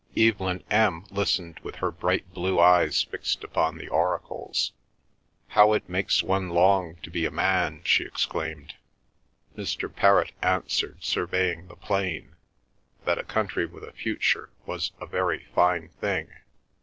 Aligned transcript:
Evelyn 0.17 0.63
M. 0.71 1.05
listened 1.11 1.59
with 1.59 1.75
her 1.75 1.91
bright 1.91 2.27
blue 2.33 2.59
eyes 2.59 3.03
fixed 3.03 3.43
upon 3.43 3.77
the 3.77 3.87
oracles. 3.89 4.71
"How 5.49 5.73
it 5.73 5.87
makes 5.87 6.23
one 6.23 6.49
long 6.49 6.95
to 7.03 7.11
be 7.11 7.23
a 7.27 7.29
man!" 7.29 7.81
she 7.83 8.03
exclaimed. 8.03 8.73
Mr. 9.55 9.95
Perrott 9.95 10.31
answered, 10.41 11.03
surveying 11.03 11.67
the 11.67 11.75
plain, 11.75 12.35
that 13.05 13.19
a 13.19 13.23
country 13.23 13.67
with 13.67 13.83
a 13.83 13.91
future 13.93 14.49
was 14.65 14.91
a 14.99 15.05
very 15.05 15.43
fine 15.53 15.89
thing. 15.89 16.29